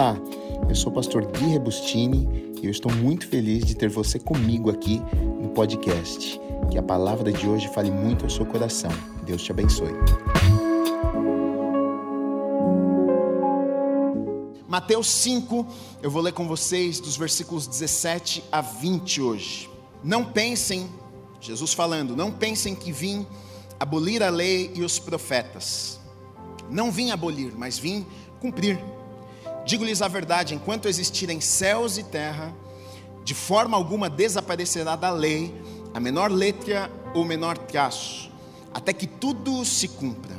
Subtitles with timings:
[0.00, 0.16] Olá,
[0.66, 4.70] eu sou o pastor Gui Rebustini e eu estou muito feliz de ter você comigo
[4.70, 4.98] aqui
[5.42, 6.40] no podcast.
[6.70, 8.90] Que a palavra de hoje fale muito ao seu coração.
[9.26, 9.92] Deus te abençoe.
[14.66, 15.66] Mateus 5,
[16.02, 19.68] eu vou ler com vocês dos versículos 17 a 20 hoje.
[20.02, 20.88] Não pensem,
[21.42, 23.26] Jesus falando, não pensem que vim
[23.78, 26.00] abolir a lei e os profetas.
[26.70, 28.06] Não vim abolir, mas vim
[28.40, 28.82] cumprir.
[29.70, 32.52] Digo-lhes a verdade: enquanto existirem céus e terra,
[33.22, 35.54] de forma alguma desaparecerá da lei
[35.94, 38.32] a menor letra ou menor traço,
[38.74, 40.34] até que tudo se cumpra.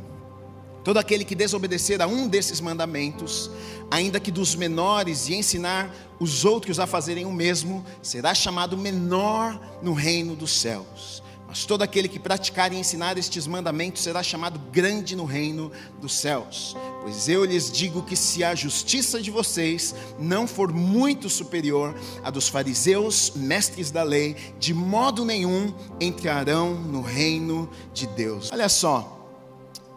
[0.84, 3.50] Todo aquele que desobedecer a um desses mandamentos,
[3.90, 5.90] ainda que dos menores, e ensinar
[6.20, 11.21] os outros a fazerem o mesmo, será chamado menor no reino dos céus.
[11.52, 15.70] Mas todo aquele que praticar e ensinar estes mandamentos será chamado grande no reino
[16.00, 16.78] dos céus.
[17.02, 22.30] Pois eu lhes digo que se a justiça de vocês não for muito superior à
[22.30, 28.50] dos fariseus, mestres da lei, de modo nenhum entrarão no reino de Deus.
[28.54, 29.30] Olha só,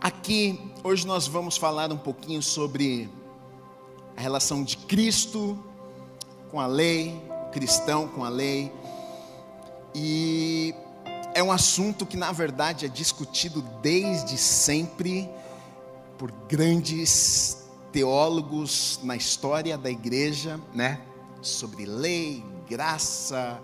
[0.00, 3.09] aqui hoje nós vamos falar um pouquinho sobre
[4.17, 5.56] a relação de Cristo
[6.50, 8.73] com a lei, cristão com a lei.
[9.95, 10.75] E
[11.35, 15.29] é um assunto que, na verdade, é discutido desde sempre
[16.17, 21.01] por grandes teólogos na história da igreja, né?
[21.43, 23.61] Sobre lei, graça,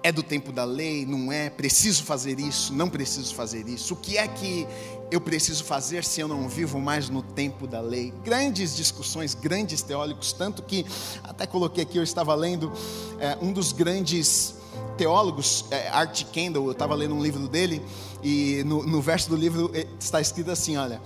[0.00, 1.50] é do tempo da lei, não é?
[1.50, 3.94] Preciso fazer isso, não preciso fazer isso.
[3.94, 4.66] O que é que
[5.10, 8.14] eu preciso fazer se eu não vivo mais no tempo da lei?
[8.24, 10.86] Grandes discussões, grandes teólogos, tanto que
[11.24, 12.72] até coloquei aqui, eu estava lendo
[13.18, 14.57] é, um dos grandes
[14.96, 17.82] teólogos, é, Art Kendall, eu estava lendo um livro dele,
[18.22, 21.00] e no, no verso do livro eh, está escrito assim: olha.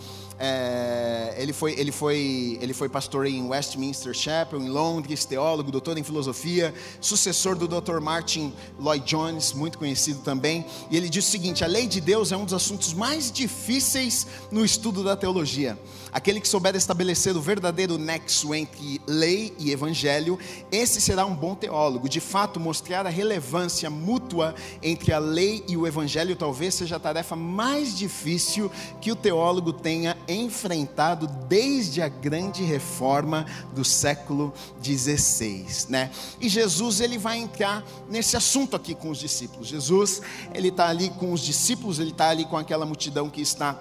[0.45, 5.97] É, ele, foi, ele, foi, ele foi pastor em Westminster Chapel, em Londres, teólogo, doutor
[5.97, 8.01] em filosofia, sucessor do Dr.
[8.01, 10.67] Martin Lloyd Jones, muito conhecido também.
[10.91, 14.27] E ele diz o seguinte: a lei de Deus é um dos assuntos mais difíceis
[14.51, 15.79] no estudo da teologia.
[16.13, 20.39] Aquele que souber estabelecer o verdadeiro nexo entre lei e evangelho,
[20.71, 22.07] esse será um bom teólogo.
[22.07, 27.01] De fato, mostrar a relevância mútua entre a lei e o evangelho talvez seja a
[27.01, 35.67] tarefa mais difícil que o teólogo tenha enfrentado desde a grande reforma do século XVI,
[35.89, 36.11] né?
[36.41, 39.69] E Jesus ele vai entrar nesse assunto aqui com os discípulos.
[39.69, 40.21] Jesus
[40.55, 43.79] ele está ali com os discípulos, ele está ali com aquela multidão que está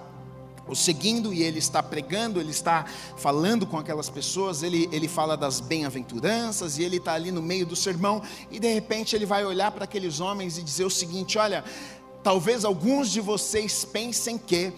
[0.66, 2.86] o seguindo e ele está pregando, ele está
[3.16, 7.66] falando com aquelas pessoas, ele, ele fala das bem-aventuranças e ele está ali no meio
[7.66, 11.38] do sermão e de repente ele vai olhar para aqueles homens e dizer o seguinte:
[11.38, 11.64] olha,
[12.22, 14.72] talvez alguns de vocês pensem que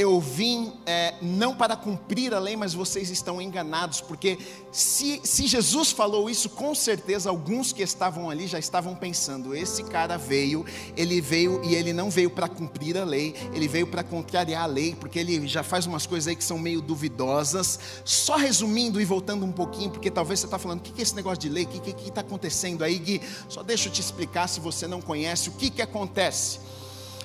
[0.00, 4.38] eu vim é, não para cumprir a lei, mas vocês estão enganados, porque
[4.72, 9.84] se, se Jesus falou isso, com certeza alguns que estavam ali já estavam pensando: esse
[9.84, 10.64] cara veio,
[10.96, 14.66] ele veio e ele não veio para cumprir a lei, ele veio para contrariar a
[14.66, 17.78] lei, porque ele já faz umas coisas aí que são meio duvidosas.
[18.02, 21.14] Só resumindo e voltando um pouquinho, porque talvez você está falando: o que é esse
[21.14, 21.64] negócio de lei?
[21.64, 23.20] O que está acontecendo aí, Gui?
[23.50, 26.58] Só deixa eu te explicar se você não conhece o que, que acontece.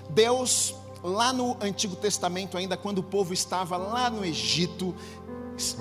[0.09, 4.95] Deus lá no Antigo Testamento, ainda quando o povo estava lá no Egito,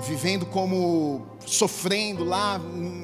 [0.06, 2.60] vivendo como sofrendo lá,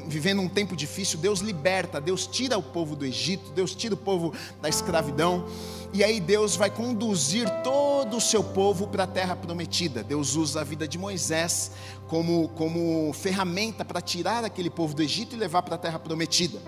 [0.06, 3.96] vivendo um tempo difícil, Deus liberta, Deus tira o povo do Egito, Deus tira o
[3.96, 5.46] povo da escravidão,
[5.92, 10.04] e aí Deus vai conduzir todo o seu povo para a terra prometida.
[10.04, 11.72] Deus usa a vida de Moisés
[12.06, 16.60] como, como ferramenta para tirar aquele povo do Egito e levar para a terra prometida.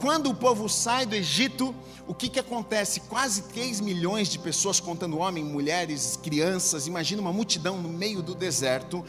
[0.00, 1.74] Quando o povo sai do Egito,
[2.06, 3.00] o que, que acontece?
[3.00, 8.34] Quase 3 milhões de pessoas, contando homens, mulheres, crianças, imagina uma multidão no meio do
[8.34, 9.04] deserto,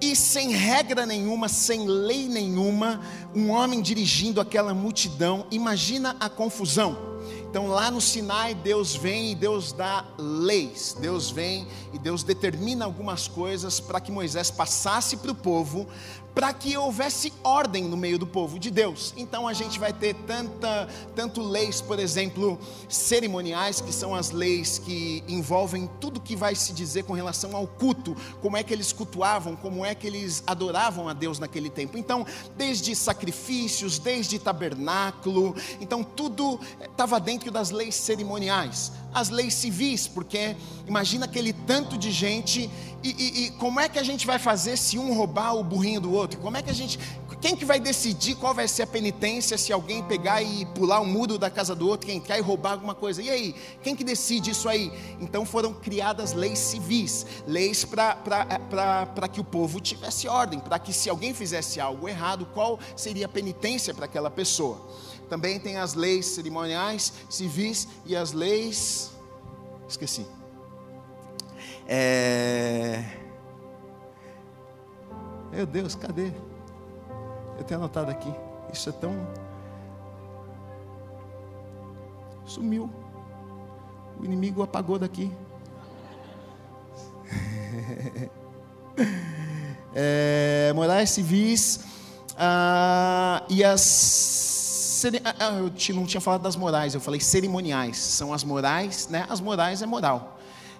[0.00, 3.00] e sem regra nenhuma, sem lei nenhuma,
[3.34, 7.16] um homem dirigindo aquela multidão, imagina a confusão.
[7.48, 10.94] Então lá no Sinai, Deus vem e Deus dá leis.
[11.00, 15.88] Deus vem e Deus determina algumas coisas para que Moisés passasse para o povo,
[16.36, 19.14] para que houvesse ordem no meio do povo de Deus.
[19.16, 22.58] Então a gente vai ter tanta, tanto leis, por exemplo,
[22.90, 27.66] cerimoniais, que são as leis que envolvem tudo que vai se dizer com relação ao
[27.66, 31.96] culto, como é que eles cultuavam, como é que eles adoravam a Deus naquele tempo.
[31.96, 40.06] Então, desde sacrifícios, desde tabernáculo, então tudo estava dentro das leis cerimoniais, as leis civis,
[40.06, 40.54] porque
[40.86, 42.70] imagina aquele tanto de gente
[43.02, 46.02] e, e, e como é que a gente vai fazer se um roubar o burrinho
[46.02, 46.38] do outro?
[46.38, 46.98] Como é que a gente
[47.40, 51.06] quem que vai decidir qual vai ser a penitência se alguém pegar e pular o
[51.06, 53.22] muro da casa do outro, quem quer e roubar alguma coisa?
[53.22, 54.92] E aí, quem que decide isso aí?
[55.20, 61.08] Então foram criadas leis civis, leis para que o povo tivesse ordem, para que se
[61.08, 64.80] alguém fizesse algo errado, qual seria a penitência para aquela pessoa?
[65.28, 69.10] Também tem as leis cerimoniais, civis e as leis.
[69.88, 70.26] Esqueci.
[71.86, 73.04] É...
[75.50, 76.32] Meu Deus, cadê?
[77.58, 78.32] Eu tenho anotado aqui.
[78.72, 79.14] Isso é tão.
[82.44, 82.90] Sumiu.
[84.20, 85.32] O inimigo apagou daqui.
[89.94, 91.80] é, morais civis
[92.36, 94.55] ah, e as
[95.04, 97.98] eu não tinha falado das morais, eu falei cerimoniais.
[97.98, 99.26] São as morais, né?
[99.28, 100.35] As morais é moral.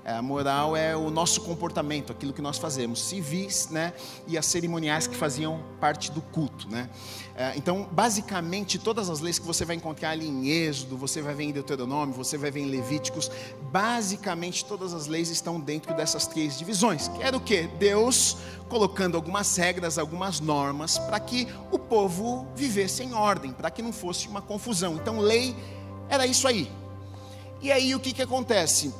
[0.07, 3.93] É, a moral é o nosso comportamento, aquilo que nós fazemos, civis, né?
[4.29, 6.89] E as cerimoniais que faziam parte do culto, né?
[7.35, 11.35] É, então, basicamente, todas as leis que você vai encontrar ali em Êxodo, você vai
[11.35, 13.29] ver em Deuteronômio, você vai ver em Levíticos,
[13.73, 17.09] basicamente todas as leis estão dentro dessas três divisões.
[17.09, 17.63] Que era o que?
[17.67, 18.37] Deus
[18.69, 23.93] colocando algumas regras, algumas normas para que o povo vivesse em ordem, para que não
[23.93, 24.95] fosse uma confusão.
[24.95, 25.57] Então, lei
[26.09, 26.71] era isso aí.
[27.61, 28.95] E aí o que, que acontece?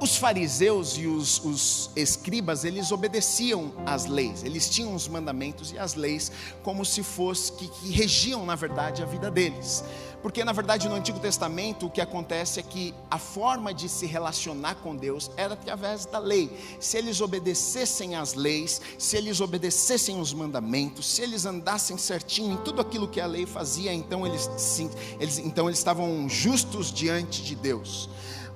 [0.00, 5.78] Os fariseus e os, os, escribas, eles obedeciam às leis, eles tinham os mandamentos e
[5.78, 6.30] as leis
[6.62, 9.84] como se fosse, que, que regiam na verdade a vida deles.
[10.22, 14.04] Porque na verdade no Antigo Testamento o que acontece é que a forma de se
[14.04, 16.50] relacionar com Deus era através da lei.
[16.80, 22.56] Se eles obedecessem às leis, se eles obedecessem os mandamentos, se eles andassem certinho em
[22.58, 24.90] tudo aquilo que a lei fazia, então eles, sim,
[25.20, 28.08] eles, então eles estavam justos diante de Deus.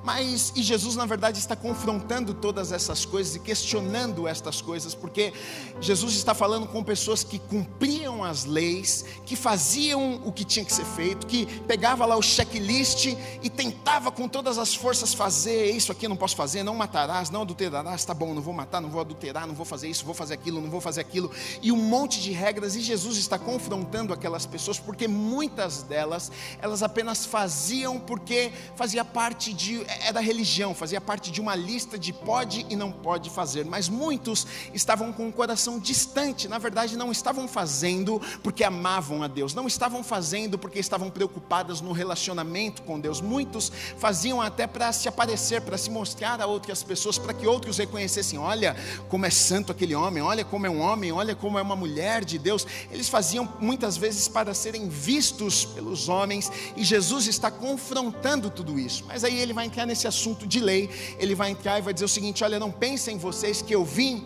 [0.05, 5.33] Mas, e Jesus na verdade está confrontando todas essas coisas e questionando estas coisas, porque
[5.81, 10.73] Jesus está falando com pessoas que cumpriam as leis, que faziam o que tinha que
[10.73, 13.07] ser feito, que pegava lá o checklist
[13.43, 17.43] e tentava com todas as forças fazer isso aqui não posso fazer, não matarás, não
[17.43, 20.35] adulterarás, tá bom, não vou matar, não vou adulterar, não vou fazer isso, vou fazer
[20.35, 24.47] aquilo, não vou fazer aquilo, e um monte de regras, e Jesus está confrontando aquelas
[24.47, 31.01] pessoas, porque muitas delas, elas apenas faziam porque fazia parte de é da religião, fazia
[31.01, 35.33] parte de uma lista de pode e não pode fazer, mas muitos estavam com o
[35.33, 40.79] coração distante, na verdade não estavam fazendo porque amavam a Deus, não estavam fazendo porque
[40.79, 46.41] estavam preocupadas no relacionamento com Deus, muitos faziam até para se aparecer, para se mostrar
[46.41, 48.77] a outras pessoas, para que outros reconhecessem: olha
[49.09, 52.25] como é santo aquele homem, olha como é um homem, olha como é uma mulher
[52.25, 52.67] de Deus.
[52.91, 59.05] Eles faziam muitas vezes para serem vistos pelos homens, e Jesus está confrontando tudo isso,
[59.07, 60.89] mas aí ele vai entrar nesse assunto de lei,
[61.19, 64.25] ele vai entrar e vai dizer o seguinte: olha, não pensem vocês que eu vim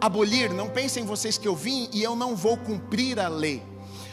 [0.00, 3.62] abolir, não pensem vocês que eu vim e eu não vou cumprir a lei.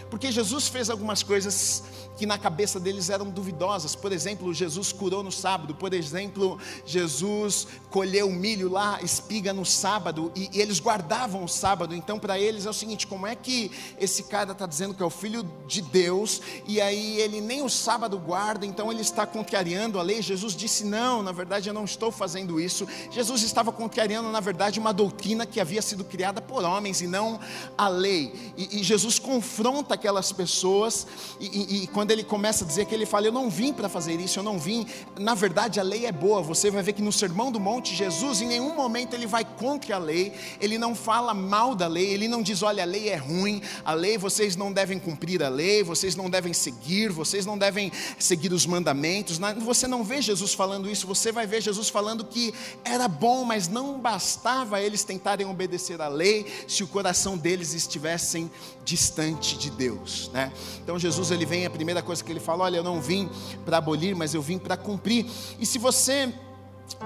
[0.09, 1.83] Porque Jesus fez algumas coisas
[2.21, 3.95] que na cabeça deles eram duvidosas.
[3.95, 5.73] Por exemplo, Jesus curou no sábado.
[5.73, 11.95] Por exemplo, Jesus colheu milho lá, espiga no sábado, e, e eles guardavam o sábado.
[11.95, 15.05] Então, para eles é o seguinte: como é que esse cara está dizendo que é
[15.05, 19.97] o filho de Deus, e aí ele nem o sábado guarda, então ele está contrariando
[19.97, 20.21] a lei?
[20.21, 22.87] Jesus disse: não, na verdade eu não estou fazendo isso.
[23.09, 27.39] Jesus estava contrariando, na verdade, uma doutrina que havia sido criada por homens e não
[27.75, 28.53] a lei.
[28.55, 31.07] E, e Jesus confronta aquelas pessoas,
[31.39, 33.89] e, e, e quando ele começa a dizer que ele fala: Eu não vim para
[33.89, 34.85] fazer isso, eu não vim.
[35.19, 36.41] Na verdade, a lei é boa.
[36.41, 39.95] Você vai ver que no Sermão do Monte, Jesus, em nenhum momento, ele vai contra
[39.95, 43.15] a lei, ele não fala mal da lei, ele não diz: Olha, a lei é
[43.15, 47.57] ruim, a lei, vocês não devem cumprir a lei, vocês não devem seguir, vocês não
[47.57, 49.39] devem seguir os mandamentos.
[49.59, 53.67] Você não vê Jesus falando isso, você vai ver Jesus falando que era bom, mas
[53.67, 58.49] não bastava eles tentarem obedecer a lei se o coração deles estivessem
[58.83, 60.51] distante de Deus, né?
[60.83, 63.29] Então Jesus ele vem a primeira primeira coisa que ele fala: Olha, eu não vim
[63.65, 65.25] para abolir, mas eu vim para cumprir.
[65.59, 66.33] E se você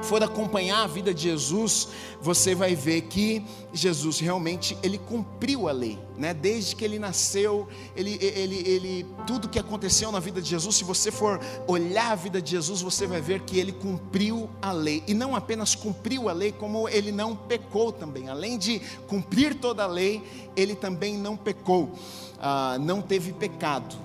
[0.02, 1.90] for acompanhar a vida de Jesus,
[2.22, 6.34] você vai ver que Jesus realmente ele cumpriu a lei, né?
[6.34, 10.84] Desde que ele nasceu, ele, ele, ele, tudo que aconteceu na vida de Jesus, se
[10.84, 15.04] você for olhar a vida de Jesus, você vai ver que ele cumpriu a lei
[15.08, 18.30] e não apenas cumpriu a lei, como ele não pecou também.
[18.30, 20.24] Além de cumprir toda a lei,
[20.56, 21.92] ele também não pecou,
[22.40, 23.96] ah, não teve pecado.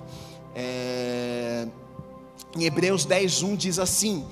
[0.54, 1.66] É,
[2.57, 4.25] em Hebreus 10, 1 diz assim: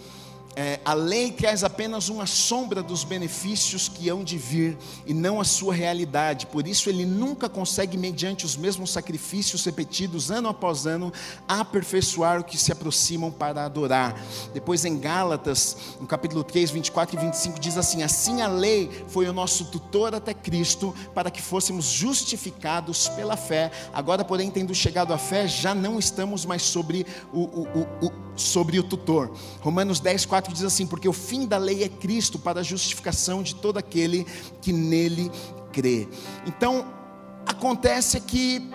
[0.57, 4.76] é, a lei traz apenas uma sombra dos benefícios que hão de vir
[5.07, 6.47] e não a sua realidade.
[6.47, 11.12] Por isso, ele nunca consegue, mediante os mesmos sacrifícios repetidos ano após ano,
[11.47, 14.21] aperfeiçoar o que se aproximam para adorar.
[14.52, 19.28] Depois, em Gálatas, no capítulo 3, 24 e 25, diz assim: Assim a lei foi
[19.28, 23.71] o nosso tutor até Cristo, para que fôssemos justificados pela fé.
[23.93, 28.27] Agora, porém, tendo chegado à fé, já não estamos mais sobre o, o, o, o
[28.42, 29.30] sobre o tutor.
[29.61, 32.62] Romanos 10, 4 4 diz assim: Porque o fim da lei é Cristo para a
[32.62, 34.25] justificação de todo aquele
[34.62, 35.30] que nele
[35.73, 36.09] crê.
[36.47, 36.87] Então,
[37.47, 38.71] acontece que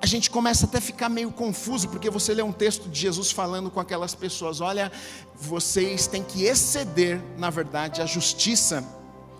[0.00, 3.30] a gente começa até a ficar meio confuso, porque você lê um texto de Jesus
[3.30, 4.90] falando com aquelas pessoas: olha,
[5.34, 8.84] vocês têm que exceder, na verdade, a justiça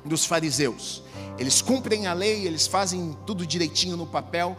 [0.05, 1.03] dos fariseus.
[1.39, 4.57] Eles cumprem a lei, eles fazem tudo direitinho no papel,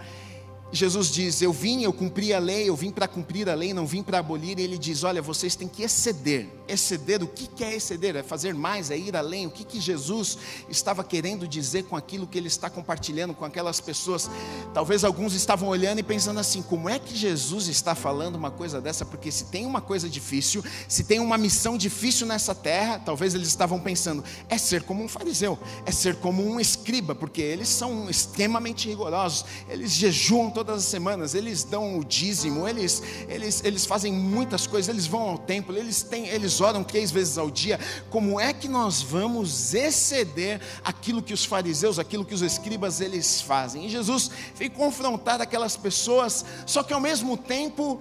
[0.76, 3.86] Jesus diz: Eu vim, eu cumpri a lei, eu vim para cumprir a lei, não
[3.86, 4.60] vim para abolir.
[4.60, 6.48] E ele diz: Olha, vocês têm que exceder.
[6.68, 8.16] Exceder, o que é exceder?
[8.16, 9.46] É fazer mais, é ir além.
[9.46, 10.38] O que, que Jesus
[10.70, 14.30] estava querendo dizer com aquilo que ele está compartilhando com aquelas pessoas?
[14.74, 18.82] Talvez alguns estavam olhando e pensando assim: como é que Jesus está falando uma coisa
[18.82, 19.06] dessa?
[19.06, 23.48] Porque se tem uma coisa difícil, se tem uma missão difícil nessa terra, talvez eles
[23.48, 28.10] estavam pensando: é ser como um fariseu, é ser como um escriba, porque eles são
[28.10, 34.12] extremamente rigorosos, eles jejuam todas as semanas, eles dão o dízimo, eles, eles, eles fazem
[34.12, 37.80] muitas coisas, eles vão ao templo, eles, têm, eles oram três vezes ao dia.
[38.10, 43.42] Como é que nós vamos exceder aquilo que os fariseus, aquilo que os escribas eles
[43.42, 43.86] fazem?
[43.86, 48.00] E Jesus veio confrontar aquelas pessoas, só que ao mesmo tempo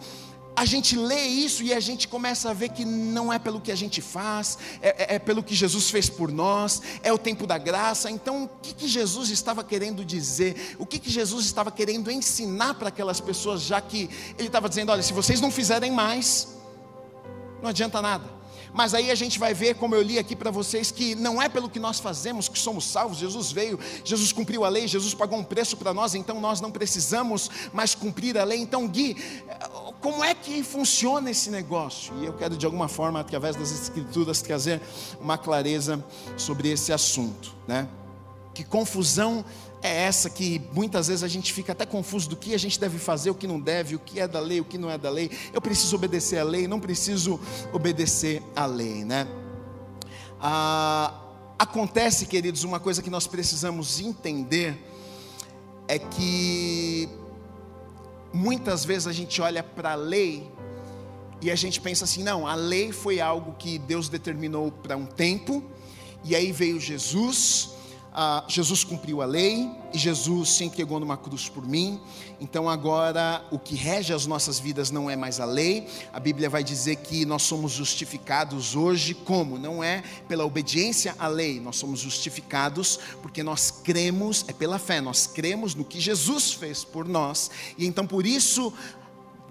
[0.56, 3.72] a gente lê isso e a gente começa a ver que não é pelo que
[3.72, 7.46] a gente faz, é, é, é pelo que Jesus fez por nós, é o tempo
[7.46, 8.10] da graça.
[8.10, 10.76] Então, o que, que Jesus estava querendo dizer?
[10.78, 14.08] O que, que Jesus estava querendo ensinar para aquelas pessoas, já que
[14.38, 16.56] ele estava dizendo: olha, se vocês não fizerem mais,
[17.60, 18.43] não adianta nada.
[18.74, 21.48] Mas aí a gente vai ver, como eu li aqui para vocês, que não é
[21.48, 23.18] pelo que nós fazemos que somos salvos.
[23.18, 26.72] Jesus veio, Jesus cumpriu a lei, Jesus pagou um preço para nós, então nós não
[26.72, 28.58] precisamos mais cumprir a lei.
[28.58, 29.16] Então, Gui,
[30.00, 32.12] como é que funciona esse negócio?
[32.20, 34.82] E eu quero, de alguma forma, através das Escrituras, trazer
[35.20, 36.04] uma clareza
[36.36, 37.88] sobre esse assunto, né?
[38.52, 39.44] Que confusão
[39.84, 42.98] é essa que muitas vezes a gente fica até confuso do que a gente deve
[42.98, 45.10] fazer, o que não deve, o que é da lei, o que não é da
[45.10, 45.30] lei.
[45.52, 47.38] Eu preciso obedecer à lei, não preciso
[47.70, 49.28] obedecer à lei, né?
[50.40, 51.20] Ah,
[51.58, 54.74] acontece, queridos, uma coisa que nós precisamos entender
[55.86, 57.06] é que
[58.32, 60.50] muitas vezes a gente olha para a lei
[61.42, 65.04] e a gente pensa assim: não, a lei foi algo que Deus determinou para um
[65.04, 65.62] tempo,
[66.24, 67.73] e aí veio Jesus
[68.16, 72.00] ah, Jesus cumpriu a lei e Jesus se entregou numa cruz por mim.
[72.40, 75.88] Então agora o que rege as nossas vidas não é mais a lei.
[76.12, 79.58] A Bíblia vai dizer que nós somos justificados hoje como?
[79.58, 85.00] Não é pela obediência à lei, nós somos justificados porque nós cremos, é pela fé,
[85.00, 87.50] nós cremos no que Jesus fez por nós.
[87.76, 88.72] E então por isso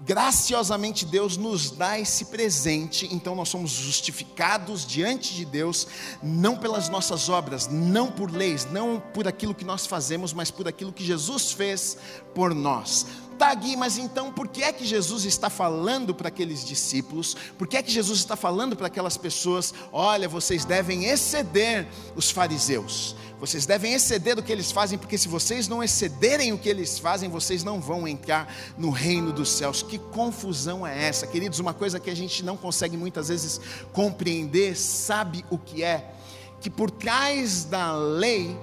[0.04, 5.86] graciosamente Deus nos dá esse presente, então nós somos justificados diante de Deus,
[6.22, 10.68] não pelas nossas obras, não por leis, não por aquilo que nós fazemos, mas por
[10.68, 11.96] aquilo que Jesus fez
[12.34, 13.06] por nós.
[13.38, 17.34] Tá, Gui, mas então por que é que Jesus está falando para aqueles discípulos?
[17.58, 19.74] Por que é que Jesus está falando para aquelas pessoas?
[19.92, 23.16] Olha, vocês devem exceder os fariseus.
[23.40, 26.98] Vocês devem exceder do que eles fazem, porque se vocês não excederem o que eles
[26.98, 29.82] fazem, vocês não vão entrar no reino dos céus.
[29.82, 31.58] Que confusão é essa, queridos?
[31.58, 33.60] Uma coisa que a gente não consegue muitas vezes
[33.92, 36.12] compreender, sabe o que é?
[36.60, 38.56] Que por trás da lei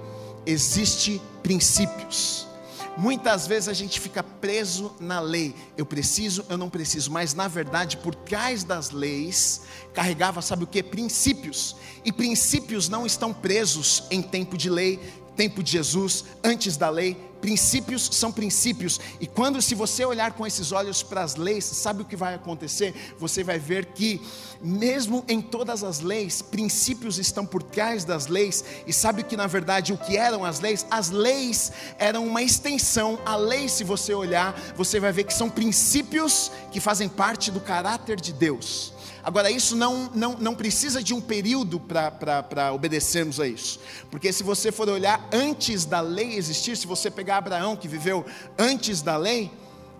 [0.46, 2.51] existe princípios.
[2.96, 5.54] Muitas vezes a gente fica preso na lei.
[5.78, 9.62] Eu preciso, eu não preciso, mas na verdade, por trás das leis,
[9.94, 10.82] carregava, sabe o que?
[10.82, 11.74] Princípios.
[12.04, 15.00] E princípios não estão presos em tempo de lei,
[15.36, 20.46] tempo de Jesus, antes da lei, princípios são princípios, e quando, se você olhar com
[20.46, 22.94] esses olhos para as leis, sabe o que vai acontecer?
[23.18, 24.22] Você vai ver que,
[24.62, 29.48] mesmo em todas as leis, princípios estão por trás das leis, e sabe que na
[29.48, 30.86] verdade o que eram as leis?
[30.88, 35.50] As leis eram uma extensão, a lei, se você olhar, você vai ver que são
[35.50, 38.92] princípios que fazem parte do caráter de Deus.
[39.24, 43.78] Agora, isso não, não, não precisa de um período para obedecermos a isso,
[44.10, 48.26] porque se você for olhar antes da lei existir, se você pegar Abraão que viveu
[48.58, 49.50] antes da lei,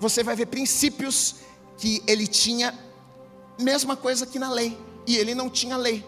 [0.01, 1.37] você vai ver princípios
[1.79, 2.77] que ele tinha,
[3.59, 4.77] mesma coisa que na lei,
[5.07, 6.05] e ele não tinha lei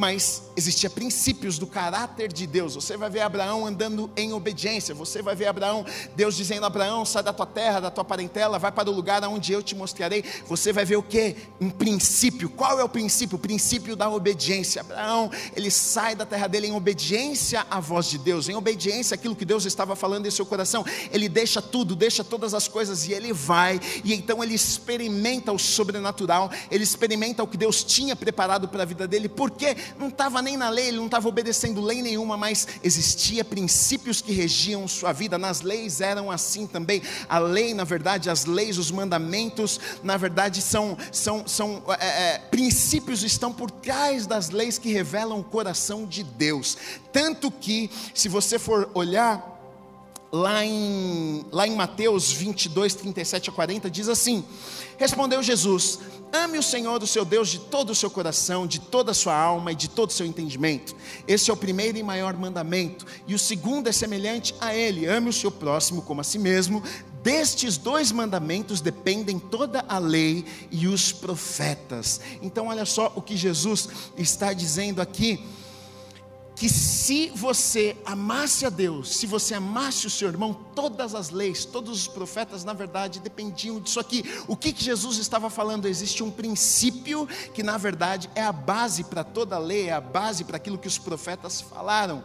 [0.00, 2.74] mas existia princípios do caráter de Deus.
[2.74, 4.94] Você vai ver Abraão andando em obediência.
[4.94, 5.84] Você vai ver Abraão,
[6.16, 9.52] Deus dizendo: Abraão, sai da tua terra, da tua parentela, vai para o lugar onde
[9.52, 10.24] eu te mostrarei.
[10.46, 11.36] Você vai ver o que?
[11.60, 12.48] Um princípio.
[12.48, 13.36] Qual é o princípio?
[13.36, 14.80] O princípio da obediência.
[14.80, 19.36] Abraão, ele sai da terra dele em obediência à voz de Deus, em obediência àquilo
[19.36, 20.82] que Deus estava falando em seu coração.
[21.12, 23.78] Ele deixa tudo, deixa todas as coisas e ele vai.
[24.02, 28.86] E então ele experimenta o sobrenatural, ele experimenta o que Deus tinha preparado para a
[28.86, 29.28] vida dele.
[29.28, 29.76] Por quê?
[29.98, 34.32] Não estava nem na lei, ele não estava obedecendo lei nenhuma, mas existia princípios que
[34.32, 35.38] regiam sua vida.
[35.38, 37.02] Nas leis eram assim também.
[37.28, 42.38] A lei, na verdade, as leis, os mandamentos, na verdade, são, são, são é, é,
[42.38, 46.76] princípios estão por trás das leis que revelam o coração de Deus.
[47.12, 49.49] Tanto que, se você for olhar
[50.32, 54.44] lá em, lá em Mateus 22, 37 a 40, diz assim:
[54.96, 55.98] Respondeu Jesus:
[56.32, 59.34] Ame o Senhor, o seu Deus, de todo o seu coração, de toda a sua
[59.34, 60.94] alma e de todo o seu entendimento.
[61.26, 63.04] Esse é o primeiro e maior mandamento.
[63.26, 66.82] E o segundo é semelhante a ele: ame o seu próximo como a si mesmo.
[67.22, 72.18] Destes dois mandamentos dependem toda a lei e os profetas.
[72.40, 75.44] Então, olha só o que Jesus está dizendo aqui
[76.60, 81.64] que se você amasse a Deus, se você amasse o seu irmão, todas as leis,
[81.64, 84.22] todos os profetas, na verdade, dependiam disso aqui.
[84.46, 85.88] O que, que Jesus estava falando?
[85.88, 90.02] Existe um princípio que, na verdade, é a base para toda a lei, é a
[90.02, 92.22] base para aquilo que os profetas falaram.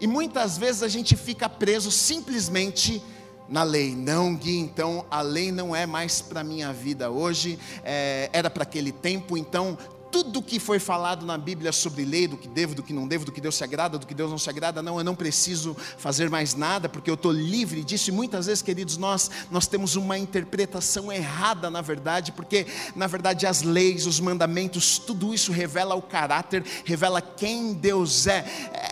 [0.00, 3.02] E muitas vezes a gente fica preso simplesmente
[3.48, 3.96] na lei.
[3.96, 8.62] Não, Gui, então a lei não é mais para minha vida hoje, é, era para
[8.62, 9.76] aquele tempo, então
[10.12, 13.24] tudo que foi falado na Bíblia sobre lei, do que devo, do que não devo,
[13.24, 15.74] do que Deus se agrada, do que Deus não se agrada, não, eu não preciso
[15.96, 18.10] fazer mais nada, porque eu estou livre disso.
[18.10, 23.46] E muitas vezes, queridos, nós, nós temos uma interpretação errada, na verdade, porque, na verdade,
[23.46, 28.44] as leis, os mandamentos, tudo isso revela o caráter, revela quem Deus é.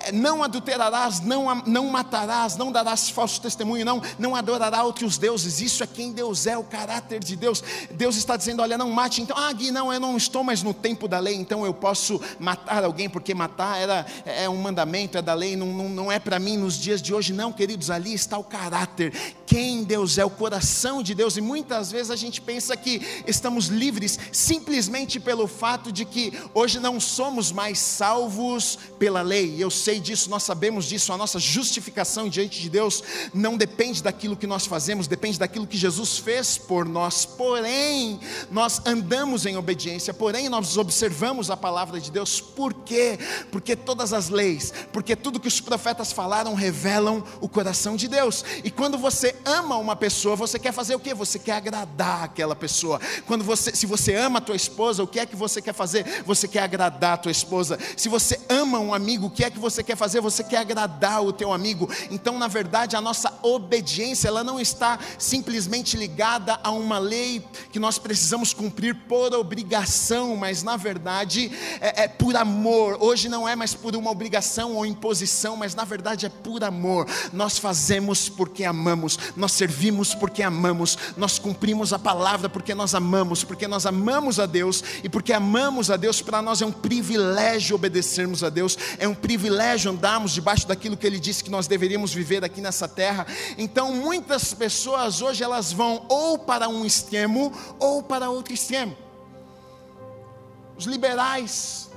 [0.06, 5.60] é não adulterarás, não, não matarás, não darás falso testemunho, não, não adorará outros deuses.
[5.60, 7.62] Isso é quem Deus é, o caráter de Deus.
[7.90, 9.20] Deus está dizendo: olha, não mate.
[9.20, 12.20] Então, ah, Gui, não, eu não estou mais no tempo da lei, então eu posso
[12.38, 16.18] matar alguém, porque matar era, é um mandamento, é da lei, não, não, não é
[16.18, 19.12] para mim nos dias de hoje, não, queridos, ali está o caráter,
[19.44, 23.66] quem Deus é, o coração de Deus, e muitas vezes a gente pensa que estamos
[23.66, 29.98] livres simplesmente pelo fato de que hoje não somos mais salvos pela lei, eu sei
[29.98, 33.02] disso, nós sabemos disso, a nossa justificação diante de Deus
[33.34, 38.80] não depende daquilo que nós fazemos, depende daquilo que Jesus fez por nós, porém, nós
[38.86, 43.18] andamos em obediência, porém, nós observamos observamos a palavra de Deus, por quê?
[43.50, 48.44] Porque todas as leis, porque tudo que os profetas falaram revelam o coração de Deus.
[48.62, 51.14] E quando você ama uma pessoa, você quer fazer o quê?
[51.14, 53.00] Você quer agradar aquela pessoa.
[53.26, 56.22] Quando você, se você ama a tua esposa, o que é que você quer fazer?
[56.26, 57.78] Você quer agradar a tua esposa.
[57.96, 60.20] Se você ama um amigo, o que é que você quer fazer?
[60.20, 61.88] Você quer agradar o teu amigo.
[62.10, 67.78] Então, na verdade, a nossa obediência, ela não está simplesmente ligada a uma lei que
[67.78, 72.98] nós precisamos cumprir por obrigação, mas na verdade verdade é, é por amor.
[73.00, 77.06] Hoje não é mais por uma obrigação ou imposição, mas na verdade é por amor.
[77.32, 83.44] Nós fazemos porque amamos, nós servimos porque amamos, nós cumprimos a palavra porque nós amamos,
[83.44, 87.76] porque nós amamos a Deus e porque amamos a Deus, para nós é um privilégio
[87.76, 92.12] obedecermos a Deus, é um privilégio andarmos debaixo daquilo que Ele disse que nós deveríamos
[92.12, 93.26] viver aqui nessa terra.
[93.56, 99.09] Então, muitas pessoas hoje elas vão ou para um extremo ou para outro extremo
[100.80, 101.90] os liberais,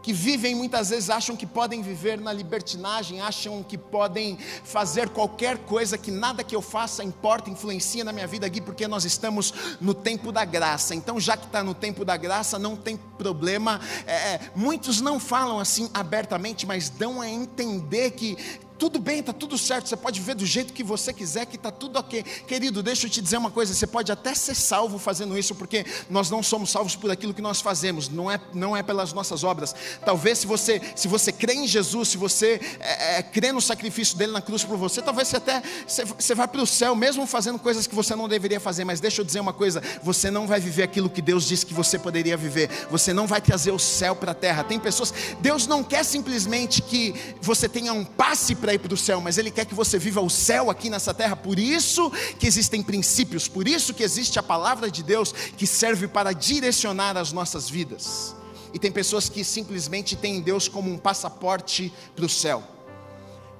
[0.00, 5.56] que vivem muitas vezes acham que podem viver na libertinagem, acham que podem fazer qualquer
[5.58, 9.54] coisa, que nada que eu faça importa, influencia na minha vida aqui, porque nós estamos
[9.80, 10.94] no tempo da graça.
[10.94, 13.80] Então, já que está no tempo da graça, não tem problema.
[14.06, 18.36] É, é muitos não falam assim abertamente, mas dão a entender que
[18.78, 21.70] tudo bem, está tudo certo, você pode ver do jeito que você quiser, que está
[21.70, 22.22] tudo ok.
[22.22, 25.86] Querido, deixa eu te dizer uma coisa: você pode até ser salvo fazendo isso, porque
[26.10, 29.44] nós não somos salvos por aquilo que nós fazemos, não é, não é pelas nossas
[29.44, 29.74] obras.
[30.04, 34.16] Talvez se você, se você crê em Jesus, se você é, é, crê no sacrifício
[34.16, 37.26] dele na cruz por você, talvez você até você, você vá para o céu, mesmo
[37.26, 38.84] fazendo coisas que você não deveria fazer.
[38.84, 41.74] Mas deixa eu dizer uma coisa: você não vai viver aquilo que Deus disse que
[41.74, 44.64] você poderia viver, você não vai trazer o céu para a terra.
[44.64, 48.96] Tem pessoas, Deus não quer simplesmente que você tenha um passe para ir para o
[48.96, 51.36] céu, mas Ele quer que você viva o céu aqui nessa terra.
[51.36, 56.08] Por isso que existem princípios, por isso que existe a palavra de Deus que serve
[56.08, 58.34] para direcionar as nossas vidas.
[58.72, 62.73] E tem pessoas que simplesmente têm Deus como um passaporte para o céu.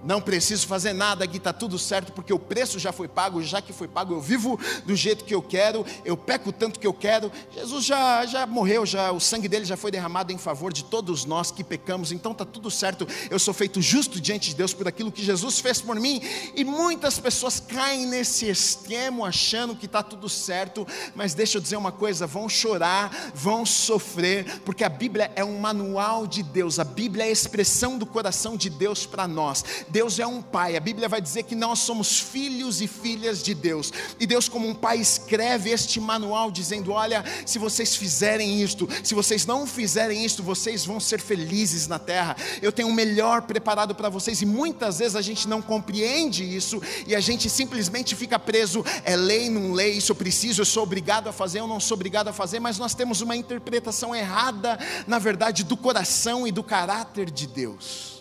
[0.04, 3.62] Não preciso fazer nada, aqui está tudo certo, porque o preço já foi pago, já
[3.62, 6.92] que foi pago, eu vivo do jeito que eu quero, eu peco tanto que eu
[6.92, 7.32] quero.
[7.52, 11.24] Jesus já, já morreu, já o sangue dele já foi derramado em favor de todos
[11.24, 14.86] nós que pecamos, então está tudo certo, eu sou feito justo diante de Deus por
[14.86, 16.20] aquilo que Jesus fez por mim.
[16.54, 21.76] E muitas pessoas caem nesse extremo achando que está tudo certo, mas deixa eu dizer
[21.76, 26.84] uma coisa: vão chorar, vão sofrer, porque a Bíblia é um manual de Deus, a
[26.84, 29.64] Bíblia é a expressão do coração de Deus para nós.
[29.94, 30.76] Deus é um pai.
[30.76, 33.92] A Bíblia vai dizer que nós somos filhos e filhas de Deus.
[34.18, 39.14] E Deus, como um pai, escreve este manual dizendo: Olha, se vocês fizerem isto, se
[39.14, 42.36] vocês não fizerem isto, vocês vão ser felizes na terra.
[42.60, 44.42] Eu tenho o melhor preparado para vocês.
[44.42, 48.84] E muitas vezes a gente não compreende isso e a gente simplesmente fica preso.
[49.04, 51.94] É lei, não lei, isso eu preciso, eu sou obrigado a fazer, eu não sou
[51.94, 52.58] obrigado a fazer.
[52.58, 54.76] Mas nós temos uma interpretação errada,
[55.06, 58.13] na verdade, do coração e do caráter de Deus.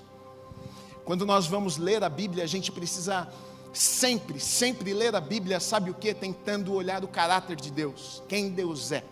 [1.05, 3.27] Quando nós vamos ler a Bíblia, a gente precisa
[3.73, 6.13] sempre, sempre ler a Bíblia, sabe o que?
[6.13, 9.03] Tentando olhar o caráter de Deus, quem Deus é.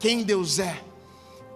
[0.00, 0.82] Quem Deus é.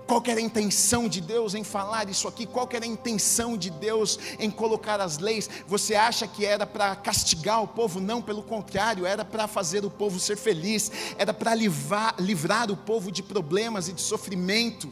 [0.06, 2.46] Qual era a intenção de Deus em falar isso aqui?
[2.46, 5.50] Qual era a intenção de Deus em colocar as leis?
[5.66, 8.00] Você acha que era para castigar o povo?
[8.00, 12.76] Não, pelo contrário, era para fazer o povo ser feliz, era para livrar, livrar o
[12.76, 14.90] povo de problemas e de sofrimento.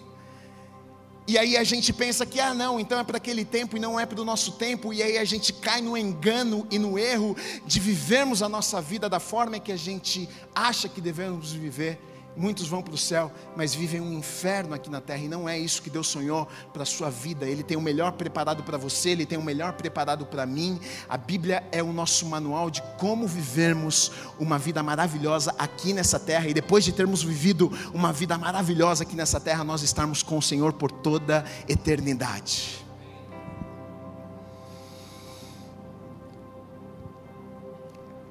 [1.28, 3.98] E aí a gente pensa que, ah, não, então é para aquele tempo e não
[3.98, 7.36] é para o nosso tempo, e aí a gente cai no engano e no erro
[7.66, 11.98] de vivermos a nossa vida da forma que a gente acha que devemos viver
[12.36, 15.58] Muitos vão para o céu, mas vivem um inferno aqui na terra, e não é
[15.58, 17.48] isso que Deus sonhou para a sua vida.
[17.48, 20.78] Ele tem o melhor preparado para você, Ele tem o melhor preparado para mim.
[21.08, 26.46] A Bíblia é o nosso manual de como vivermos uma vida maravilhosa aqui nessa terra,
[26.46, 30.42] e depois de termos vivido uma vida maravilhosa aqui nessa terra, nós estarmos com o
[30.42, 32.84] Senhor por toda eternidade.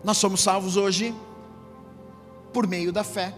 [0.03, 1.15] Nós somos salvos hoje
[2.53, 3.33] por meio da fé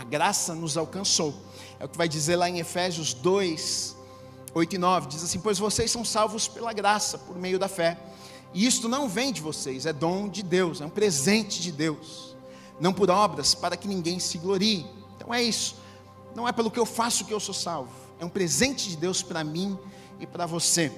[0.00, 1.34] a graça nos alcançou.
[1.78, 3.94] É o que vai dizer lá em Efésios 2,
[4.54, 5.08] 8 e 9.
[5.08, 7.98] Diz assim: Pois vocês são salvos pela graça, por meio da fé.
[8.54, 12.34] E isto não vem de vocês, é dom de Deus, é um presente de Deus.
[12.80, 14.86] Não por obras, para que ninguém se glorie.
[15.16, 15.76] Então é isso.
[16.34, 17.92] Não é pelo que eu faço que eu sou salvo.
[18.18, 19.78] É um presente de Deus para mim
[20.18, 20.90] e para você.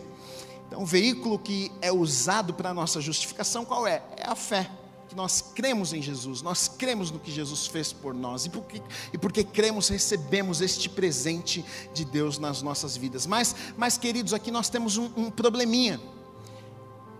[0.69, 4.01] Então, o veículo que é usado para a nossa justificação, qual é?
[4.17, 4.71] É a fé
[5.15, 9.19] nós cremos em Jesus, nós cremos no que Jesus fez por nós, e porque, e
[9.19, 13.27] porque cremos, recebemos este presente de Deus nas nossas vidas.
[13.27, 16.01] Mas, mas queridos, aqui nós temos um, um probleminha,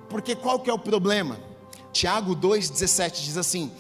[0.09, 1.39] porque qual que é o problema?
[1.93, 3.71] Tiago 2,17 diz assim: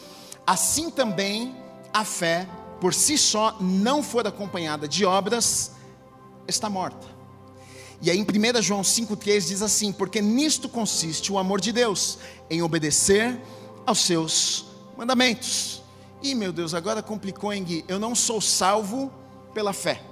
[0.46, 1.56] Assim também
[1.92, 2.48] a fé,
[2.80, 5.72] por si só, não for acompanhada de obras,
[6.46, 7.06] está morta.
[8.00, 12.18] E aí em 1 João 5,3 diz assim: Porque nisto consiste o amor de Deus,
[12.50, 13.40] em obedecer
[13.86, 14.66] aos seus
[14.96, 15.82] mandamentos.
[16.22, 17.84] E meu Deus, agora complicou, hein, Gui?
[17.88, 19.12] Eu não sou salvo
[19.52, 20.02] pela fé.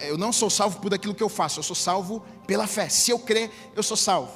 [0.00, 2.88] Eu, não sou salvo por aquilo que eu faço, eu sou salvo pela fé.
[2.88, 4.32] Se eu crer, eu sou salvo.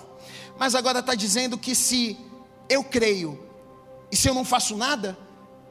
[0.59, 2.19] Mas agora está dizendo que se
[2.69, 3.39] eu creio
[4.11, 5.19] e se eu não faço nada,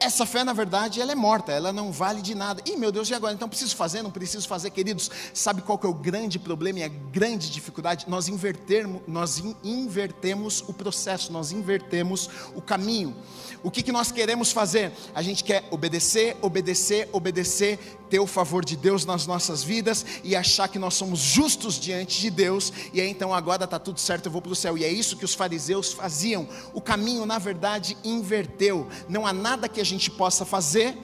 [0.04, 2.62] essa fé, na verdade, ela é morta, ela não vale de nada.
[2.66, 3.34] Ih, meu Deus, e agora?
[3.34, 5.10] Então preciso fazer, não preciso fazer, queridos.
[5.34, 8.06] Sabe qual que é o grande problema e a grande dificuldade?
[8.08, 13.16] Nós invertermos, nós invertemos o processo, nós invertemos o caminho.
[13.64, 14.92] O que, que nós queremos fazer?
[15.16, 17.80] A gente quer obedecer, obedecer, obedecer,
[18.14, 22.22] ter o favor de Deus nas nossas vidas e achar que nós somos justos diante
[22.22, 24.78] de Deus, e aí então agora está tudo certo, eu vou para o céu.
[24.78, 26.48] E é isso que os fariseus faziam.
[26.76, 28.88] O caminho, na verdade, inverteu.
[29.10, 30.96] Não há nada que a gente possa fazer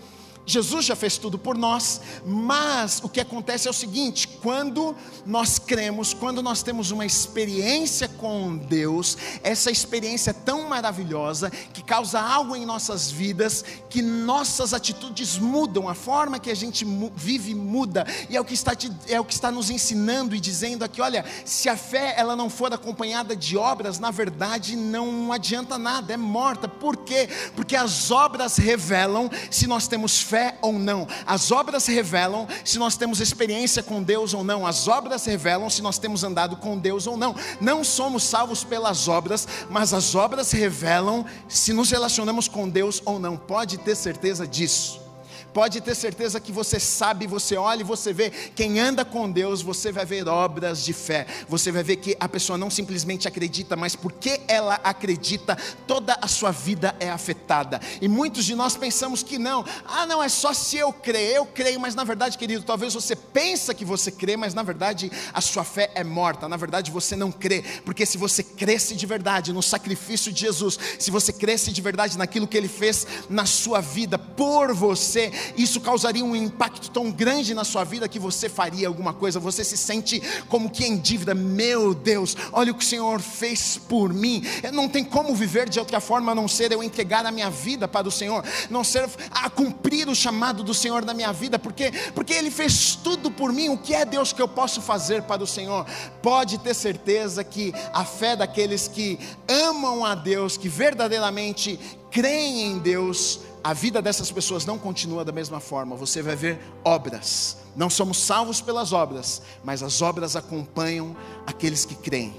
[0.49, 5.59] Jesus já fez tudo por nós, mas o que acontece é o seguinte: quando nós
[5.59, 12.19] cremos, quando nós temos uma experiência com Deus, essa experiência é tão maravilhosa que causa
[12.19, 16.83] algo em nossas vidas, que nossas atitudes mudam, a forma que a gente
[17.15, 18.71] vive muda, e é o que está,
[19.07, 22.49] é o que está nos ensinando e dizendo aqui: olha, se a fé ela não
[22.49, 26.67] for acompanhada de obras, na verdade não adianta nada, é morta.
[26.67, 27.29] Por quê?
[27.55, 31.05] Porque as obras revelam se nós temos fé fé ou não.
[31.25, 34.65] As obras revelam se nós temos experiência com Deus ou não.
[34.65, 37.35] As obras revelam se nós temos andado com Deus ou não.
[37.59, 43.19] Não somos salvos pelas obras, mas as obras revelam se nos relacionamos com Deus ou
[43.19, 43.35] não.
[43.35, 45.08] Pode ter certeza disso.
[45.53, 49.61] Pode ter certeza que você sabe, você olha e você vê quem anda com Deus,
[49.61, 51.25] você vai ver obras de fé.
[51.47, 56.27] Você vai ver que a pessoa não simplesmente acredita, mas porque ela acredita, toda a
[56.27, 57.79] sua vida é afetada.
[58.01, 59.65] E muitos de nós pensamos que não.
[59.85, 61.35] Ah, não, é só se eu crer.
[61.35, 65.11] Eu creio, mas na verdade, querido, talvez você pensa que você crê, mas na verdade
[65.33, 66.47] a sua fé é morta.
[66.47, 70.77] Na verdade, você não crê, porque se você cresce de verdade no sacrifício de Jesus,
[70.97, 75.81] se você cresce de verdade naquilo que ele fez na sua vida por você, isso
[75.81, 79.77] causaria um impacto tão grande na sua vida que você faria alguma coisa, você se
[79.77, 81.33] sente como que em dívida.
[81.33, 84.43] Meu Deus, olha o que o Senhor fez por mim.
[84.73, 87.87] Não tem como viver de outra forma a não ser eu entregar a minha vida
[87.87, 91.91] para o Senhor, não ser a cumprir o chamado do Senhor na minha vida, porque
[92.13, 93.69] porque ele fez tudo por mim.
[93.69, 95.85] O que é Deus que eu posso fazer para o Senhor?
[96.21, 101.79] Pode ter certeza que a fé daqueles que amam a Deus, que verdadeiramente
[102.11, 105.95] creem em Deus, a vida dessas pessoas não continua da mesma forma.
[105.95, 107.57] Você vai ver obras.
[107.75, 112.33] Não somos salvos pelas obras, mas as obras acompanham aqueles que creem.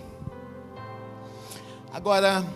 [1.92, 2.46] Agora,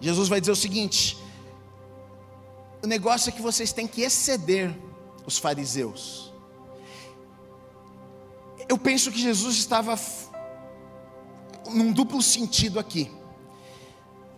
[0.00, 1.18] Jesus vai dizer o seguinte:
[2.82, 4.74] o negócio é que vocês têm que exceder
[5.26, 6.32] os fariseus.
[8.68, 9.98] Eu penso que Jesus estava
[11.70, 13.10] num duplo sentido aqui.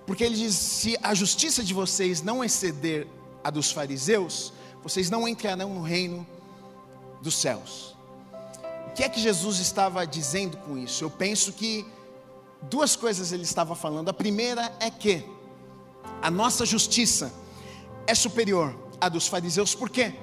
[0.07, 3.07] Porque ele diz: se a justiça de vocês não exceder
[3.43, 6.27] a dos fariseus, vocês não entrarão no reino
[7.23, 7.95] dos céus.
[8.89, 11.03] O que é que Jesus estava dizendo com isso?
[11.03, 11.85] Eu penso que
[12.63, 14.09] duas coisas ele estava falando.
[14.09, 15.25] A primeira é que
[16.23, 17.33] a nossa justiça
[18.07, 20.15] é superior à dos fariseus, por quê?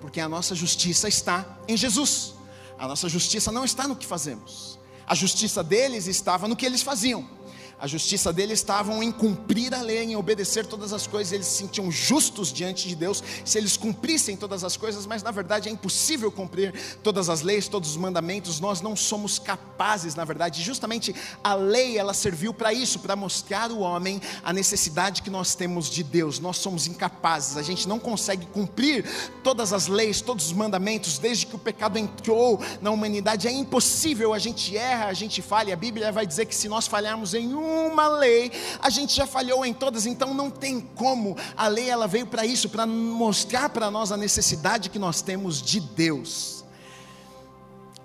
[0.00, 2.34] Porque a nossa justiça está em Jesus.
[2.78, 4.78] A nossa justiça não está no que fazemos.
[5.06, 7.35] A justiça deles estava no que eles faziam.
[7.78, 11.58] A justiça deles estava em cumprir a lei, em obedecer todas as coisas, eles se
[11.58, 13.22] sentiam justos diante de Deus.
[13.44, 17.68] Se eles cumprissem todas as coisas, mas na verdade é impossível cumprir todas as leis,
[17.68, 22.72] todos os mandamentos, nós não somos capazes, na verdade, justamente a lei ela serviu para
[22.72, 27.58] isso, para mostrar ao homem a necessidade que nós temos de Deus, nós somos incapazes,
[27.58, 29.04] a gente não consegue cumprir
[29.44, 34.32] todas as leis, todos os mandamentos, desde que o pecado entrou na humanidade, é impossível,
[34.32, 37.54] a gente erra, a gente falha, a Bíblia vai dizer que se nós falharmos em
[37.54, 41.36] um uma lei, a gente já falhou em todas, então não tem como.
[41.56, 45.60] A lei ela veio para isso, para mostrar para nós a necessidade que nós temos
[45.60, 46.64] de Deus.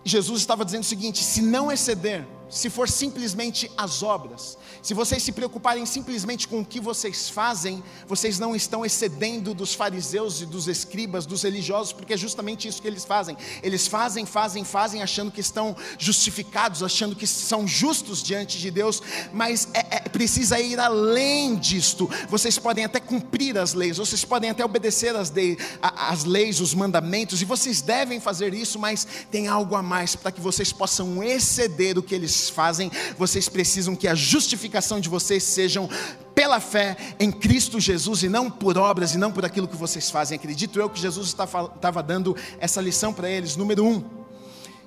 [0.04, 5.24] Jesus estava dizendo o seguinte: se não exceder, se for simplesmente as obras, se vocês
[5.24, 10.46] se preocuparem simplesmente com o que vocês fazem, vocês não estão excedendo dos fariseus e
[10.46, 13.38] dos escribas, dos religiosos, porque é justamente isso que eles fazem.
[13.64, 19.02] Eles fazem, fazem, fazem, achando que estão justificados, achando que são justos diante de Deus,
[19.32, 22.10] mas é, é, precisa ir além disto.
[22.28, 26.74] Vocês podem até cumprir as leis, vocês podem até obedecer as, de, as leis, os
[26.74, 31.24] mandamentos, e vocês devem fazer isso, mas tem algo a mais para que vocês possam
[31.24, 32.91] exceder o que eles fazem.
[33.17, 35.89] Vocês precisam que a justificação justificação de vocês sejam
[36.34, 40.10] pela fé em Cristo Jesus e não por obras e não por aquilo que vocês
[40.10, 40.38] fazem.
[40.38, 44.04] Acredito eu que Jesus estava dando essa lição para eles, número um.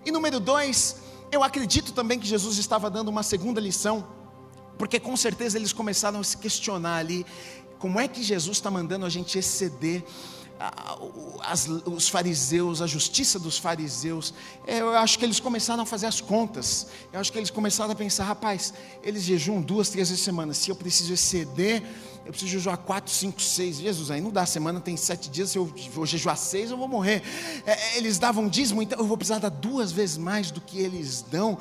[0.05, 0.97] E número dois,
[1.31, 4.07] eu acredito também que Jesus estava dando uma segunda lição,
[4.79, 7.25] porque com certeza eles começaram a se questionar ali:
[7.79, 10.05] como é que Jesus está mandando a gente exceder
[11.41, 14.33] as, os fariseus, a justiça dos fariseus,
[14.67, 17.91] é, eu acho que eles começaram a fazer as contas, eu acho que eles começaram
[17.93, 21.83] a pensar, rapaz, eles jejuam duas, três vezes semana, se eu preciso exceder,
[22.25, 25.59] eu preciso jejuar quatro, cinco, seis, Jesus, aí não dá, semana tem sete dias, se
[25.59, 27.23] eu vou jejuar seis, eu vou morrer,
[27.67, 30.79] é, é, eles davam dízimo, então eu vou precisar dar duas vezes mais do que
[30.79, 31.59] eles dão,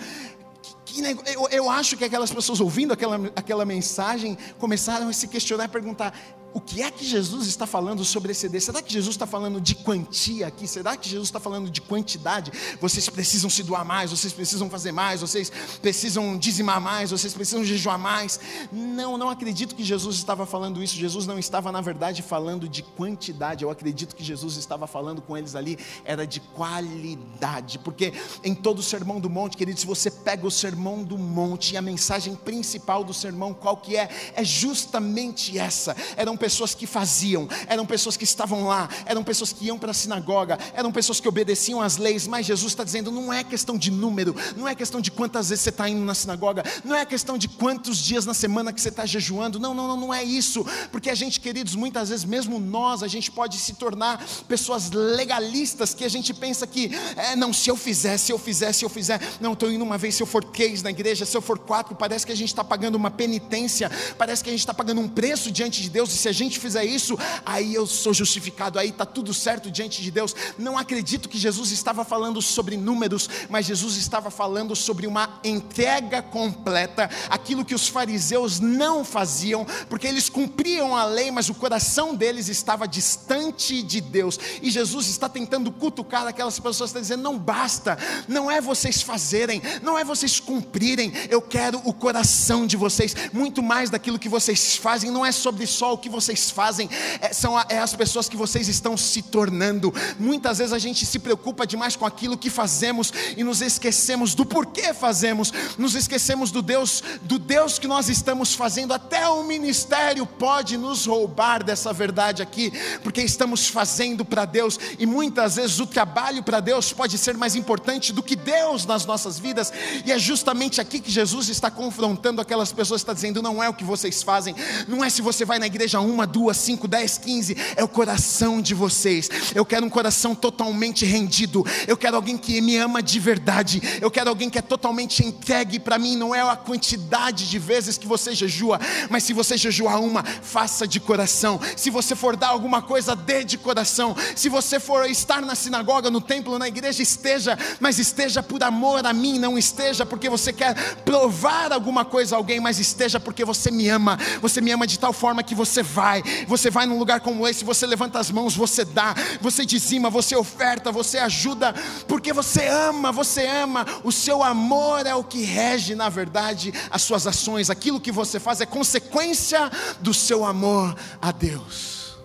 [1.25, 5.67] eu, eu, acho que aquelas pessoas ouvindo aquela, aquela mensagem começaram a se questionar e
[5.67, 6.13] perguntar:
[6.53, 8.61] o que é que Jesus está falando sobre exceder?
[8.61, 10.67] Será que Jesus está falando de quantia aqui?
[10.67, 12.51] Será que Jesus está falando de quantidade?
[12.79, 17.63] Vocês precisam se doar mais, vocês precisam fazer mais, vocês precisam dizimar mais, vocês precisam
[17.63, 18.39] jejuar mais.
[18.71, 20.95] Não, não acredito que Jesus estava falando isso.
[20.95, 23.63] Jesus não estava, na verdade, falando de quantidade.
[23.63, 27.79] Eu acredito que Jesus estava falando com eles ali, era de qualidade.
[27.79, 28.13] Porque
[28.43, 31.81] em todo o sermão do monte, queridos, você pega o sermão do monte e a
[31.81, 34.07] mensagem principal do sermão, qual que é?
[34.35, 35.95] É justamente essa.
[36.15, 39.93] Eram pessoas que faziam, eram pessoas que estavam lá, eram pessoas que iam para a
[39.93, 43.89] sinagoga, eram pessoas que obedeciam às leis, mas Jesus está dizendo: não é questão de
[43.89, 47.37] número, não é questão de quantas vezes você está indo na sinagoga, não é questão
[47.37, 50.65] de quantos dias na semana que você está jejuando, não, não, não, não é isso,
[50.91, 55.93] porque a gente, queridos, muitas vezes, mesmo nós, a gente pode se tornar pessoas legalistas
[55.93, 58.89] que a gente pensa que, é, não, se eu fizer, se eu fizer, se eu
[58.89, 61.57] fizer, não, estou indo uma vez, se eu for três na igreja, se eu for
[61.57, 64.99] quatro, parece que a gente está pagando uma penitência, parece que a gente está pagando
[64.99, 68.79] um preço diante de Deus, e se a gente fizer isso, aí eu sou justificado,
[68.79, 70.35] aí está tudo certo diante de Deus.
[70.57, 76.21] Não acredito que Jesus estava falando sobre números, mas Jesus estava falando sobre uma entrega
[76.21, 82.15] completa, aquilo que os fariseus não faziam, porque eles cumpriam a lei, mas o coração
[82.15, 84.39] deles estava distante de Deus.
[84.61, 89.61] E Jesus está tentando cutucar aquelas pessoas, está dizendo: não basta, não é vocês fazerem,
[89.81, 94.75] não é vocês cumprirem, eu quero o coração de vocês, muito mais daquilo que vocês
[94.77, 96.89] fazem, não é sobre só o que vocês fazem,
[97.21, 99.93] é, são é as pessoas que vocês estão se tornando.
[100.19, 104.45] Muitas vezes a gente se preocupa demais com aquilo que fazemos e nos esquecemos do
[104.45, 108.93] porquê fazemos, nos esquecemos do Deus, do Deus que nós estamos fazendo.
[108.93, 112.71] Até o ministério pode nos roubar dessa verdade aqui,
[113.03, 117.55] porque estamos fazendo para Deus e muitas vezes o trabalho para Deus pode ser mais
[117.55, 119.71] importante do que Deus nas nossas vidas,
[120.05, 123.73] e é justamente aqui que Jesus está confrontando aquelas pessoas, está dizendo: não é o
[123.73, 124.55] que vocês fazem,
[124.87, 128.61] não é se você vai na igreja uma, duas, cinco, dez, quinze, é o coração
[128.61, 129.29] de vocês.
[129.55, 134.11] Eu quero um coração totalmente rendido, eu quero alguém que me ama de verdade, eu
[134.11, 138.07] quero alguém que é totalmente entregue para mim, não é a quantidade de vezes que
[138.07, 142.81] você jejua, mas se você jejuar uma, faça de coração, se você for dar alguma
[142.81, 147.57] coisa, dê de coração, se você for estar na sinagoga, no templo, na igreja, esteja,
[147.79, 152.37] mas esteja por amor a mim, não esteja porque você quer provar alguma coisa a
[152.37, 155.81] alguém, mas esteja porque você me ama, você me ama de tal forma que você
[155.81, 156.02] vai,
[156.47, 160.35] você vai num lugar como esse, você levanta as mãos, você dá, você dizima, você
[160.35, 161.73] oferta, você ajuda,
[162.07, 167.01] porque você ama, você ama, o seu amor é o que rege, na verdade, as
[167.01, 172.17] suas ações, aquilo que você faz é consequência do seu amor a Deus.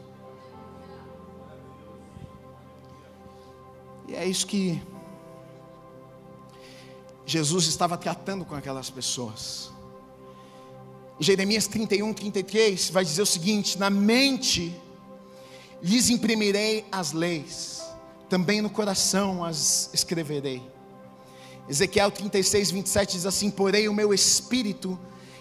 [4.08, 4.80] E é isso que
[7.26, 9.70] Jesus estava tratando com aquelas pessoas.
[11.20, 14.74] Jeremias 31, 33 vai dizer o seguinte: Na mente
[15.82, 17.82] lhes imprimirei as leis,
[18.28, 20.62] também no coração as escreverei.
[21.68, 24.98] Ezequiel 36, 27 diz assim: Porei o meu espírito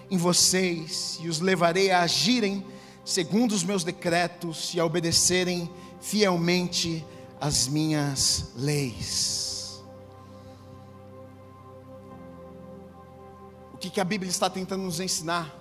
[0.10, 2.66] em vocês e os levarei a agirem
[3.06, 5.70] segundo os meus decretos e a obedecerem
[6.02, 7.06] fielmente
[7.40, 9.82] as minhas leis.
[13.74, 15.57] O que, que a Bíblia está tentando nos ensinar?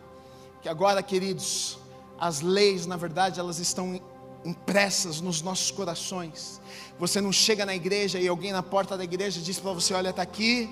[0.66, 1.78] Que agora, queridos,
[2.18, 4.00] as leis, na verdade, elas estão
[4.44, 6.60] impressas nos nossos corações.
[6.98, 10.10] Você não chega na igreja e alguém na porta da igreja diz para você: Olha,
[10.10, 10.68] está aqui,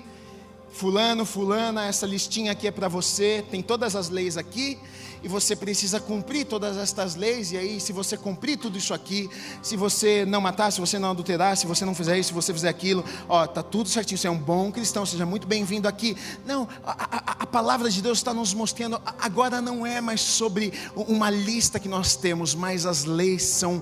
[0.67, 4.77] Fulano, Fulana, essa listinha aqui é para você, tem todas as leis aqui,
[5.25, 9.27] e você precisa cumprir todas estas leis, e aí, se você cumprir tudo isso aqui,
[9.59, 12.53] se você não matar, se você não adulterar, se você não fizer isso, se você
[12.53, 16.15] fizer aquilo, ó, tá tudo certinho, você é um bom cristão, seja muito bem-vindo aqui.
[16.45, 20.71] Não, a, a, a, palavra de Deus está nos mostrando, agora não é mais sobre
[20.95, 23.81] uma lista que nós temos, mas as leis são,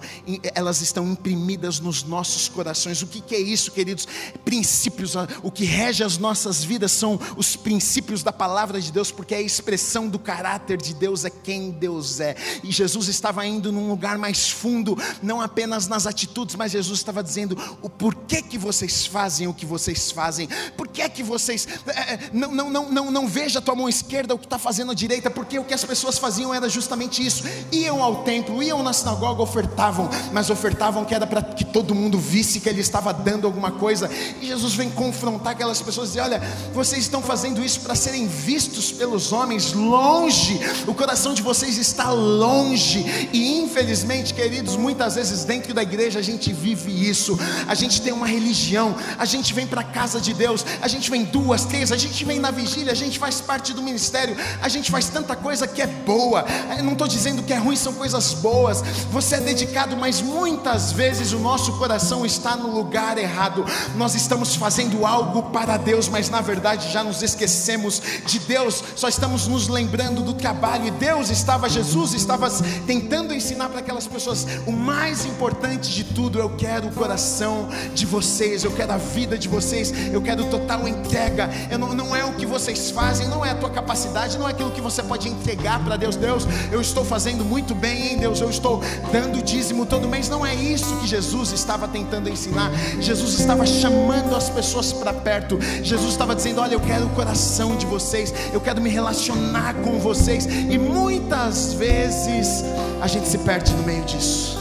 [0.56, 3.02] elas estão imprimidas nos nossos corações.
[3.02, 4.08] O que, que é isso, queridos?
[4.46, 9.36] Princípios, o que rege as nossas vidas são os princípios da palavra de Deus, porque
[9.36, 12.36] é a expressão do caráter de Deus, é quem Deus é.
[12.64, 17.24] E Jesus estava indo num lugar mais fundo, não apenas nas atitudes, mas Jesus estava
[17.24, 22.30] dizendo o porquê que vocês fazem o que vocês fazem, por que que vocês é,
[22.32, 24.96] não, não, não, não, não veja a tua mão esquerda o que está fazendo a
[24.96, 28.94] direita, porque o que as pessoas faziam era justamente isso: iam ao templo, iam na
[28.94, 33.46] sinagoga, ofertavam, mas ofertavam que era para que todo mundo visse que ele estava dando
[33.46, 34.10] alguma coisa.
[34.42, 36.42] E Jesus vem confrontar aquelas pessoas e dizer: olha,
[36.74, 41.78] vocês estão fazendo isso para serem vistos pelos homens longe, o coração coração de vocês
[41.78, 47.38] está longe, e infelizmente, queridos, muitas vezes dentro da igreja a gente vive isso.
[47.68, 51.12] A gente tem uma religião, a gente vem para a casa de Deus, a gente
[51.12, 54.68] vem duas, três, a gente vem na vigília, a gente faz parte do ministério, a
[54.68, 56.46] gente faz tanta coisa que é boa.
[56.76, 58.82] Eu não estou dizendo que é ruim, são coisas boas.
[59.12, 63.64] Você é dedicado, mas muitas vezes o nosso coração está no lugar errado.
[63.96, 69.08] Nós estamos fazendo algo para Deus, mas na verdade já nos esquecemos de Deus, só
[69.08, 72.50] estamos nos lembrando do trabalho e Deus estava, Jesus estava
[72.88, 78.06] tentando ensinar para aquelas pessoas: o mais importante de tudo, eu quero o coração de
[78.06, 81.50] vocês, eu quero a vida de vocês, eu quero total entrega.
[81.70, 84.52] Eu não, não é o que vocês fazem, não é a tua capacidade, não é
[84.52, 86.16] aquilo que você pode entregar para Deus.
[86.16, 90.30] Deus, eu estou fazendo muito bem, hein, Deus, eu estou dando dízimo todo mês.
[90.30, 92.72] Não é isso que Jesus estava tentando ensinar.
[93.02, 95.60] Jesus estava chamando as pessoas para perto.
[95.84, 100.00] Jesus estava dizendo: Olha, eu quero o coração de vocês, eu quero me relacionar com
[100.00, 100.46] vocês.
[100.46, 102.64] E muitas vezes
[103.02, 104.58] a gente se perde no meio disso.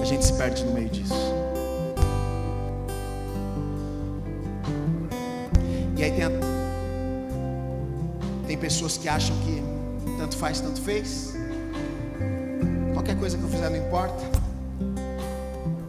[0.00, 1.14] A gente se perde no meio disso.
[5.96, 6.30] E aí tem, a,
[8.46, 9.62] tem pessoas que acham que
[10.18, 11.34] tanto faz, tanto fez.
[12.92, 14.22] Qualquer coisa que eu fizer não importa.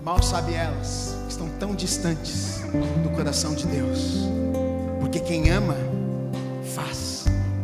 [0.03, 2.61] Mal sabe elas, estão tão distantes
[3.03, 4.27] do coração de Deus.
[4.99, 5.90] Porque quem ama.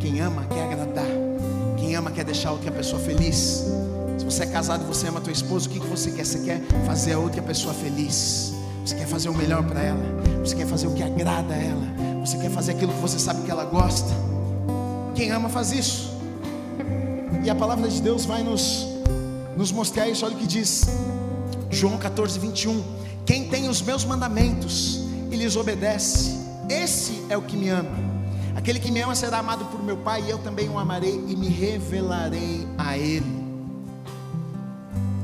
[0.08, 1.06] Quem ama, quer agradar.
[1.76, 3.66] Quem ama, quer deixar outra pessoa feliz.
[4.16, 6.24] Se você é casado e você ama tua esposa, o que, que você quer?
[6.24, 8.54] Você quer fazer a outra pessoa feliz.
[8.86, 10.02] Você quer fazer o melhor para ela.
[10.42, 11.86] Você quer fazer o que agrada a ela.
[12.24, 14.08] Você quer fazer aquilo que você sabe que ela gosta.
[15.14, 16.10] Quem ama faz isso.
[17.44, 18.86] E a palavra de Deus vai nos,
[19.58, 20.24] nos mostrar isso.
[20.24, 20.86] Olha o que diz
[21.70, 22.82] João 14, 21.
[23.26, 26.34] Quem tem os meus mandamentos e lhes obedece,
[26.66, 28.07] esse é o que me ama.
[28.58, 31.36] Aquele que me ama será amado por meu Pai, e eu também o amarei e
[31.36, 33.24] me revelarei a Ele.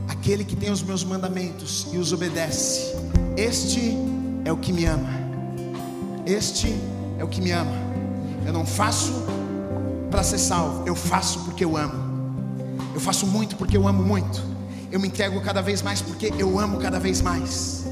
[0.06, 2.94] Aquele que tem os meus mandamentos e os obedece,
[3.36, 3.98] este
[4.44, 5.10] é o que me ama.
[6.24, 6.76] Este
[7.18, 7.74] é o que me ama.
[8.46, 9.12] Eu não faço
[10.12, 12.04] para ser salvo, eu faço porque eu amo.
[12.94, 14.40] Eu faço muito porque eu amo muito.
[14.92, 17.84] Eu me entrego cada vez mais porque eu amo cada vez mais.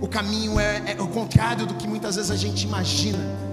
[0.00, 3.45] O caminho é, é o contrário do que muitas vezes a gente imagina.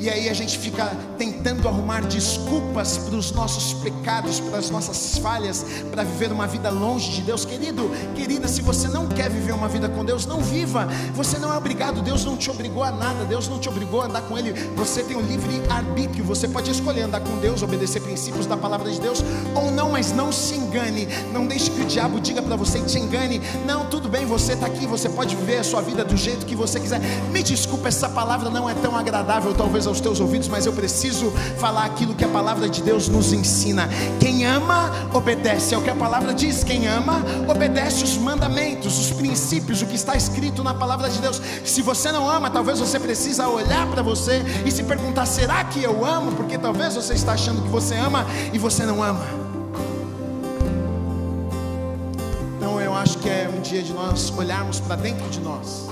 [0.00, 0.86] E aí a gente fica
[1.16, 6.70] tentando arrumar desculpas para os nossos pecados, para as nossas falhas, para viver uma vida
[6.70, 7.44] longe de Deus.
[7.44, 10.86] Querido, querida, se você não quer viver uma vida com Deus, não viva.
[11.14, 14.06] Você não é obrigado, Deus não te obrigou a nada, Deus não te obrigou a
[14.06, 14.52] andar com Ele.
[14.76, 18.56] Você tem o um livre arbítrio, você pode escolher andar com Deus, obedecer princípios da
[18.56, 19.24] palavra de Deus
[19.54, 21.08] ou não, mas não se engane.
[21.32, 23.40] Não deixe que o diabo diga para você e te engane.
[23.66, 26.54] Não, tudo bem, você está aqui, você pode viver a sua vida do jeito que
[26.54, 27.00] você quiser.
[27.32, 31.30] Me desculpa, essa palavra não é tão agradável, talvez aos teus ouvidos, mas eu preciso
[31.58, 33.88] falar aquilo que a palavra de Deus nos ensina.
[34.20, 35.74] Quem ama, obedece.
[35.74, 36.62] É o que a palavra diz.
[36.62, 41.40] Quem ama, obedece os mandamentos, os princípios, o que está escrito na palavra de Deus.
[41.64, 45.82] Se você não ama, talvez você precisa olhar para você e se perguntar: será que
[45.82, 46.32] eu amo?
[46.32, 49.24] Porque talvez você está achando que você ama e você não ama.
[52.56, 55.88] Então eu acho que é um dia de nós olharmos para dentro de nós.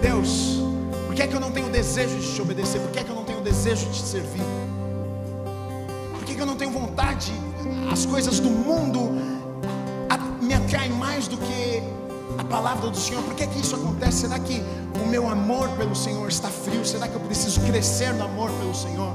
[0.00, 0.60] Deus,
[1.20, 2.78] que é que eu não tenho desejo de te obedecer?
[2.78, 4.44] Por que é que eu não tenho desejo de te servir?
[6.12, 7.32] Por que, é que eu não tenho vontade?
[7.90, 9.00] As coisas do mundo
[10.42, 11.82] me atraem mais do que
[12.36, 13.22] a palavra do Senhor.
[13.22, 14.22] Por que, é que isso acontece?
[14.22, 14.62] Será que
[15.02, 16.84] o meu amor pelo Senhor está frio?
[16.84, 19.14] Será que eu preciso crescer no amor pelo Senhor?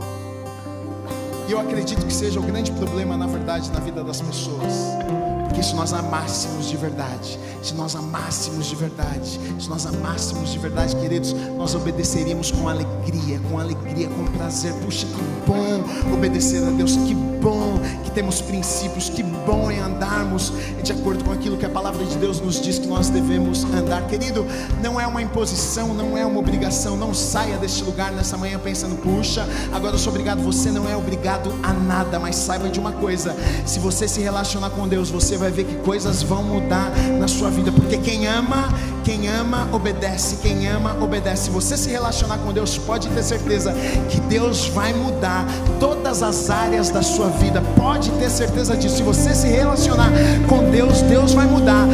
[1.48, 4.74] E eu acredito que seja o grande problema, na verdade, na vida das pessoas.
[5.56, 10.60] Porque se nós amássemos de verdade, se nós amássemos de verdade, se nós amássemos de
[10.60, 14.74] verdade, queridos, nós obedeceríamos com alegria, com alegria, com prazer.
[14.84, 17.35] Puxa, que bom obedecer a Deus, que bom
[18.04, 20.52] que temos princípios, que bom é andarmos
[20.84, 24.06] de acordo com aquilo que a palavra de Deus nos diz que nós devemos andar.
[24.08, 24.46] Querido,
[24.82, 26.98] não é uma imposição, não é uma obrigação.
[26.98, 30.42] Não saia deste lugar nessa manhã pensando, puxa, agora eu sou obrigado.
[30.42, 33.36] Você não é obrigado a nada, mas saiba de uma coisa:
[33.66, 37.50] se você se relacionar com Deus, você vai ver que coisas vão mudar na sua
[37.50, 38.70] vida, porque quem ama,
[39.04, 40.38] quem ama, obedece.
[40.38, 41.50] Quem ama, obedece.
[41.50, 43.74] Você se relacionar com Deus, pode ter certeza
[44.10, 45.46] que Deus vai mudar
[45.80, 47.35] todas as áreas da sua vida.
[47.96, 48.98] Pode ter certeza disso.
[48.98, 50.12] Se você se relacionar
[50.50, 51.88] com Deus, Deus vai mudar.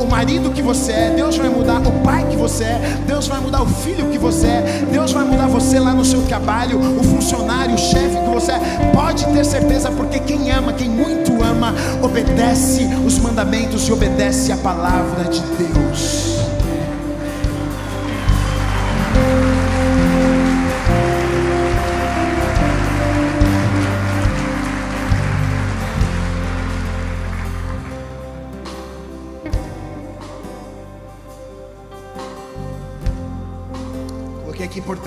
[0.00, 1.80] O marido que você é, Deus vai mudar.
[1.86, 3.62] O pai que você é, Deus vai mudar.
[3.62, 6.80] O filho que você é, Deus vai mudar você lá no seu trabalho.
[6.80, 8.58] O funcionário, o chefe que você é.
[8.92, 14.56] Pode ter certeza, porque quem ama, quem muito ama, obedece os mandamentos e obedece a
[14.56, 15.85] palavra de Deus.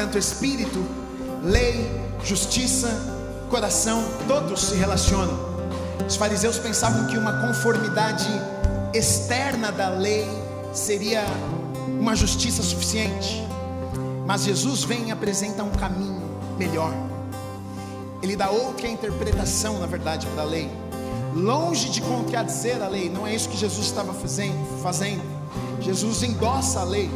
[0.10, 0.84] Portanto, espírito,
[1.44, 1.88] lei,
[2.24, 2.90] justiça,
[3.48, 5.38] coração, todos se relacionam.
[6.08, 8.28] Os fariseus pensavam que uma conformidade
[8.92, 10.28] externa da lei
[10.74, 11.24] seria
[11.88, 13.46] uma justiça suficiente.
[14.26, 16.24] Mas Jesus vem e apresenta um caminho
[16.58, 16.92] melhor.
[18.24, 20.72] Ele dá outra interpretação, na verdade, para a lei.
[21.36, 25.22] Longe de contradizer a lei, não é isso que Jesus estava fazendo.
[25.80, 27.12] Jesus endossa a lei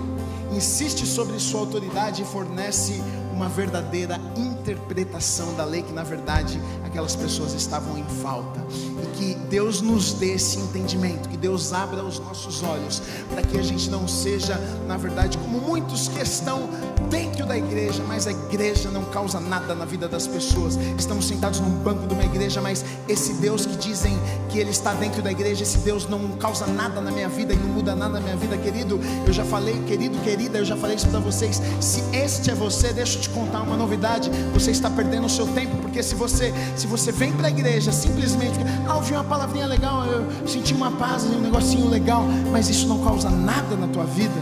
[0.56, 3.02] insiste sobre sua autoridade e fornece
[3.34, 8.64] uma verdadeira interpretação da lei que na verdade aquelas pessoas estavam em falta.
[8.72, 13.58] E que Deus nos dê esse entendimento, que Deus abra os nossos olhos para que
[13.58, 14.56] a gente não seja,
[14.88, 16.70] na verdade, como muitos que estão
[17.14, 20.80] dentro da igreja, mas a igreja não causa nada na vida das pessoas.
[20.98, 24.18] Estamos sentados num banco de uma igreja, mas esse Deus que dizem
[24.50, 27.56] que Ele está dentro da igreja, esse Deus não causa nada na minha vida e
[27.56, 29.00] não muda nada na minha vida, querido.
[29.28, 31.62] Eu já falei, querido, querida, eu já falei isso para vocês.
[31.80, 34.32] Se este é você, deixa eu te contar uma novidade.
[34.52, 37.92] Você está perdendo o seu tempo, porque se você, se você vem para a igreja
[37.92, 38.58] simplesmente,
[38.88, 43.04] ah, ouvi uma palavrinha legal, eu senti uma paz, um negocinho legal, mas isso não
[43.04, 44.42] causa nada na tua vida,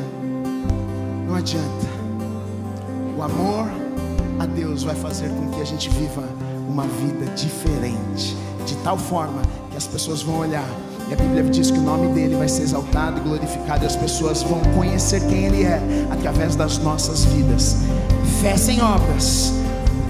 [1.27, 1.90] não adianta.
[3.21, 3.67] O amor
[4.39, 6.23] a Deus vai fazer com que a gente viva
[6.67, 10.67] uma vida diferente, de tal forma que as pessoas vão olhar.
[11.07, 13.95] E a Bíblia diz que o nome dele vai ser exaltado e glorificado, e as
[13.95, 17.77] pessoas vão conhecer quem ele é através das nossas vidas.
[18.41, 19.53] Fé sem obras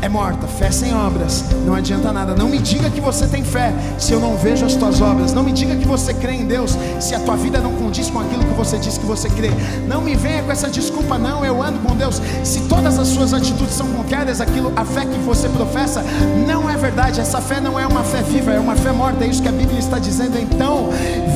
[0.02, 0.48] é morta.
[0.48, 2.34] Fé sem obras não adianta nada.
[2.34, 5.34] Não me diga que você tem fé se eu não vejo as tuas obras.
[5.34, 8.20] Não me diga que você crê em Deus se a tua vida não condiz com
[8.20, 9.50] aquilo que você diz que você crê.
[9.88, 11.44] Não me venha com essa desculpa, não.
[11.44, 12.22] Eu ando com Deus.
[12.44, 16.04] Se todas as suas atitudes são contrárias àquilo, a fé que você professa,
[16.48, 17.20] não é verdade.
[17.20, 19.26] Essa fé não é uma fé viva, é uma fé morta.
[19.26, 20.38] É isso que a Bíblia está dizendo.
[20.38, 20.90] Então,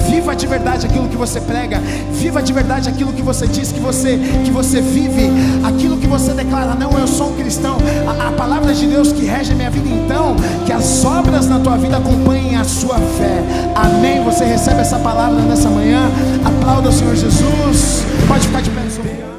[0.08, 1.82] viva de verdade aquilo que você prega.
[2.12, 5.32] Viva de verdade aquilo que você diz que você que você vive.
[5.64, 6.76] Aquilo que você declara.
[6.76, 7.78] Não, eu sou um cristão.
[8.08, 10.36] a, a palavra de Deus que rege a minha vida, então,
[10.66, 13.44] que as obras na tua vida acompanhem a sua fé.
[13.76, 14.24] Amém.
[14.24, 16.10] Você recebe essa palavra nessa manhã.
[16.46, 18.06] Aplauda o Senhor Jesus.
[18.28, 19.35] Pode ficar de pé.